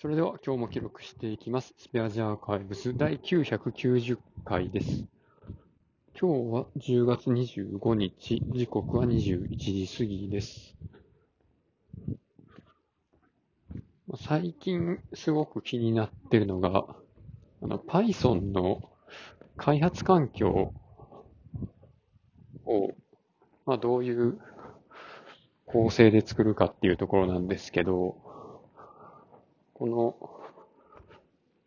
[0.00, 1.74] それでは今日も記録していきます。
[1.76, 5.04] スペアジアーカイブス第990回です。
[6.14, 10.76] 今日は10月25日、時刻は21時過ぎです。
[14.16, 16.84] 最近すごく気になってるのが、
[17.60, 18.88] あの Python の
[19.56, 20.74] 開発環境
[22.66, 22.92] を、
[23.66, 24.38] まあ、どういう
[25.66, 28.27] 構成で作るかっていうところなんですけど、
[29.78, 30.16] この、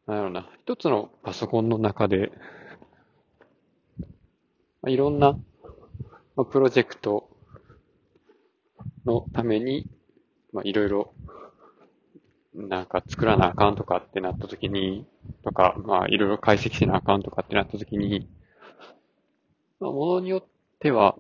[0.06, 2.34] なんやろな、一つのパソコンの中で、
[4.82, 5.40] まあ、いろんな、
[6.36, 7.30] まあ、プロジェクト
[9.06, 9.88] のために、
[10.52, 11.14] まあ、いろいろ、
[12.54, 15.06] なんか作らなあかんとかってなった時に、
[15.46, 18.28] とか、まあ、いろいろ解析しなあかんとかってなった時に、
[19.80, 20.44] まあ、ものによっ
[20.80, 21.16] ては、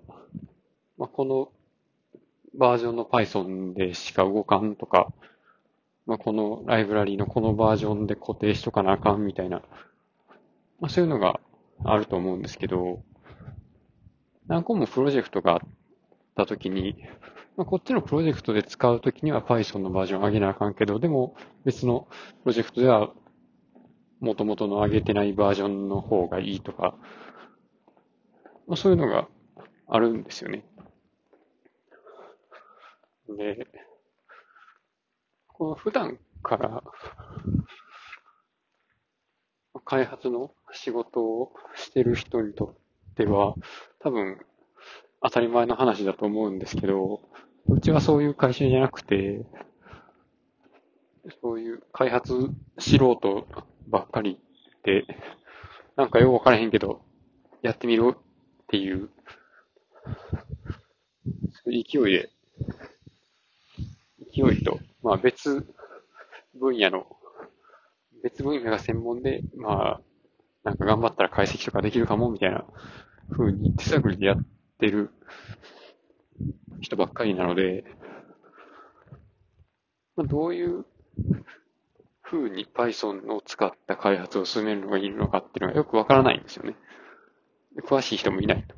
[0.98, 1.53] まあ、この
[2.53, 5.14] バージョンの Python でしか動かんとか、
[6.05, 9.62] まあ、このライブラリーのこのバージョンで固定しとかなあかんみたいな、
[10.80, 11.39] まあ、そういうのが
[11.84, 13.03] あると思うんですけど、
[14.48, 15.59] 何個もプロジェクトがあっ
[16.36, 16.95] たときに、
[17.56, 22.08] まあ、こっちのプロジェクトで使うときには Python のバージョン上げなあかんけど、でも別の
[22.44, 23.12] プロジェクトでは
[24.20, 26.95] 元々の上げてないバージョンの方がいいとか、
[28.68, 29.28] まあ、そういうのが
[29.88, 30.64] あるんですよね。
[33.38, 33.68] で、
[35.62, 36.81] この普段から
[39.86, 42.76] 開発の仕事をしてる人にと
[43.12, 43.53] っては、
[44.00, 44.40] 多分
[45.22, 47.22] 当たり前の話だと思うんですけど、
[47.68, 49.45] うちはそういう会社じゃなくて、
[51.44, 52.34] そういう開発
[52.80, 53.46] 素人
[53.88, 54.40] ばっかり
[54.84, 55.06] で、
[55.96, 57.03] なんかよくわからへんけど、
[57.62, 58.18] やってみろっ
[58.66, 59.12] ていう、
[61.64, 62.30] そういう勢いで、
[64.36, 65.66] 勢いと、まあ別
[66.55, 67.05] 分野の、
[68.23, 70.02] 別分野が専門で、まあ、
[70.63, 72.66] なんか頑張ったら解析とかできるかもみたいな
[73.31, 74.38] 風に手探りでやっ
[74.79, 75.09] てる
[76.81, 77.84] 人ばっかりなので、
[80.16, 80.85] まあ、どういう
[82.22, 86.75] 風に Python を使った開発を進めるのがいいのかっていうのがよくわからないんですよね。
[87.84, 88.75] 詳しい人もいないと。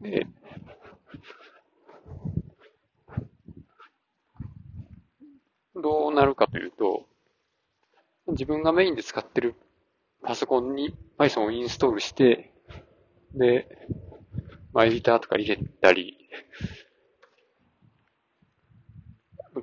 [0.00, 0.26] で、
[5.74, 7.06] どうなるかというと、
[8.28, 9.54] 自分がメインで使ってる
[10.22, 12.52] パソコンに Python をインストールして、
[13.34, 13.66] で、
[14.72, 16.28] まあ、エディターとか入れたり、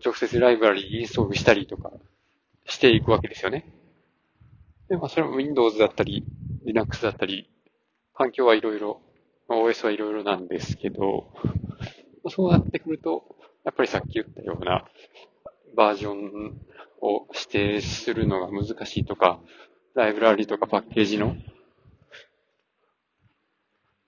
[0.03, 1.91] 直接ライブラリインストールしたりとか
[2.65, 3.73] していくわけですよね。
[4.87, 6.25] で、まあ、それも Windows だったり、
[6.65, 7.49] Linux だったり、
[8.13, 9.01] 環境はいろいろ、
[9.47, 11.33] OS はいろいろなんですけど、
[12.29, 14.85] そうなってくると、やっぱりさっき言ったような
[15.75, 16.59] バージョン
[17.01, 19.39] を指定するのが難しいとか、
[19.95, 21.35] ライブラリとかパッケージの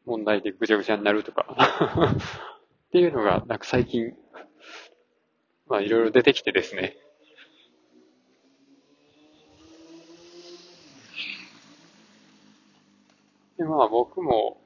[0.06, 1.46] 問題でぐちゃぐちゃになるとか
[2.88, 4.16] っていうのが、なんか最近、
[5.68, 6.98] まあいろいろ出てきてですね。
[13.58, 14.60] で、まあ僕も、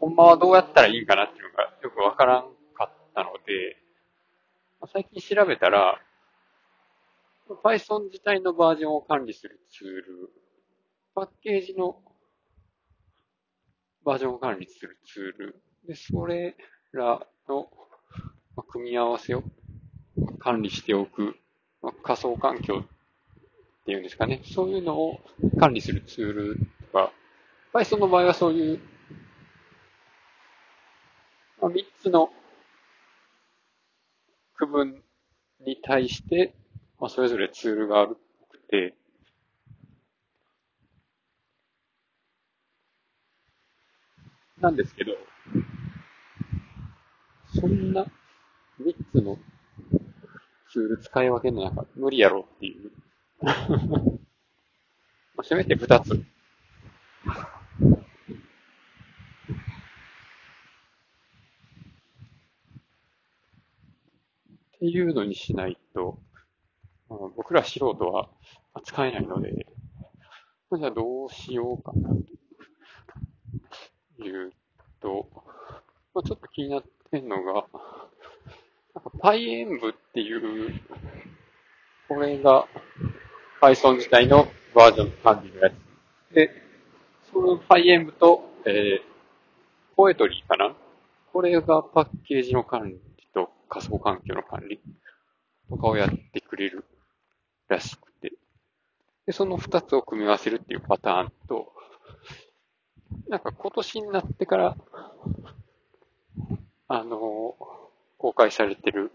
[0.00, 2.42] ほんまはどうやったらいいんかなっていうのがよくわからん
[2.74, 3.76] かったので、
[4.92, 6.00] 最近調べたら、
[7.62, 10.30] Python 自体のバージョンを管理するツール、
[11.14, 12.02] パッケージの
[14.04, 16.56] バージョンを管理するツール、で、それ
[16.90, 17.70] らの
[18.66, 19.44] 組み合わせを
[20.40, 21.36] 管理しておく
[22.02, 24.42] 仮想環境っていうんですかね。
[24.44, 25.20] そういうのを
[25.60, 26.58] 管理するツール
[26.90, 27.12] とか、
[27.72, 28.80] Python の場合はそういう
[31.60, 32.30] まあ、3つの
[34.54, 35.02] 区分
[35.60, 36.54] に対して、
[37.00, 38.16] まあ、それぞれツールがある
[38.48, 38.94] くて、
[44.60, 45.14] なんですけど、
[47.60, 48.04] そんな
[48.80, 49.36] 3つの
[50.70, 52.92] ツール使い分けるのなんか無理やろっていう。
[53.42, 53.50] ま
[55.38, 56.24] あ、せめて2つ。
[64.76, 66.18] っていうのにしないと、
[67.08, 68.28] 僕ら素人は
[68.84, 69.66] 使えないので、
[70.76, 72.10] じゃあどうしようかな、
[74.18, 74.52] という
[75.00, 75.28] と、
[76.14, 80.80] ちょっと気になってんのが、なんか PyEnv っていう、
[82.08, 82.68] これが
[83.62, 86.34] Python 自体のバージョン管理のやつ。
[86.34, 86.50] で、
[87.32, 89.16] その PyEnv と、えー、
[89.96, 90.76] Poetry かな
[91.32, 93.05] これがパッケージの管理
[93.68, 94.80] 仮想環境の管理
[95.68, 96.84] とかをやってくれる
[97.68, 98.32] らしくて。
[99.26, 101.72] で、その二つを組み合わせるっていうパターンと、
[103.28, 104.76] なんか今年になってから、
[106.88, 107.56] あの、
[108.18, 109.10] 公開されてる、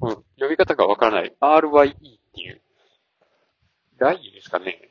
[0.00, 1.96] この呼び方がわからない RYE っ
[2.34, 2.60] ていう、
[3.98, 4.90] ライですかね。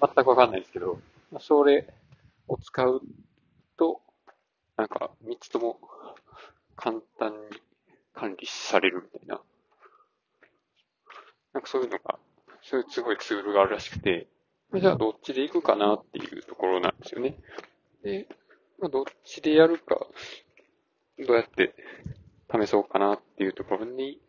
[0.00, 1.00] 全くわかんないですけど、
[1.40, 1.92] それ
[2.48, 3.02] を使う、
[4.76, 5.78] なんか三つとも
[6.76, 7.36] 簡単に
[8.14, 9.40] 管理されるみたいな。
[11.52, 12.18] なんかそういうのが、
[12.62, 14.26] そういうすごいツールがあるらしくて、
[14.74, 17.36] じゃあどっちで行くかなっていうところなんですよね。
[18.02, 18.26] で、
[18.78, 20.06] まあ、どっちでやるか、
[21.26, 21.74] どうやって
[22.52, 24.20] 試そうかなっていうところに、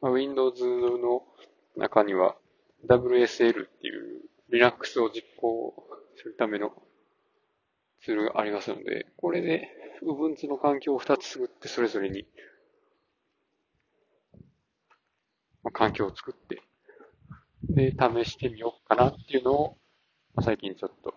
[0.00, 1.22] まあ、Windows の
[1.76, 2.36] 中には
[2.86, 5.74] WSL っていう Linux を実行
[6.16, 6.72] するための
[8.02, 9.68] ツールがありますので、これで
[10.02, 12.26] Ubuntu の環境を2つ作ってそれぞれに、
[15.62, 16.62] まあ、環境を作って、
[17.68, 19.76] で、試してみようかなっていうのを、
[20.34, 21.14] まあ、最近ちょっと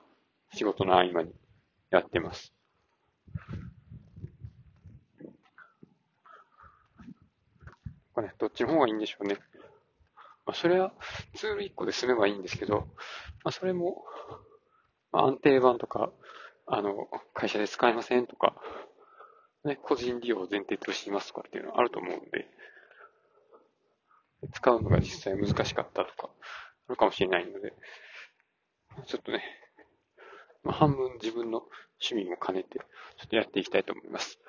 [0.53, 1.33] 仕事の合間に
[1.89, 2.53] やってます。
[8.13, 9.37] これ、どっちの方がいいんでしょうね。
[10.45, 10.93] まあ、それは
[11.35, 12.79] ツール1個で済めばいいんですけど、
[13.43, 14.03] まあ、それも、
[15.11, 16.11] まあ、安定版とか、
[16.65, 18.55] あの、会社で使えませんとか、
[19.65, 22.47] ね、個人利用を前提としていますとかっていうのはあると思うんで、
[24.51, 26.29] 使うのが実際難しかったとか、
[26.87, 27.73] あるかもしれないので、
[29.07, 29.41] ちょっとね、
[30.63, 31.63] まあ、半分自分の
[32.01, 32.85] 趣味も兼ねて、ちょ
[33.25, 34.39] っとやっていきたいと思います。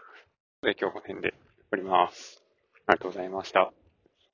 [0.62, 1.38] で、今日この辺で終
[1.70, 2.42] わります。
[2.86, 3.83] ありがとうございました。